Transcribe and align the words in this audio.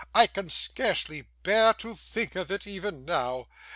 I 0.15 0.25
can 0.25 0.49
scarcely 0.49 1.27
bear 1.43 1.75
to 1.75 1.93
think 1.93 2.35
of 2.35 2.49
it 2.49 2.65
even 2.65 3.05
now. 3.05 3.45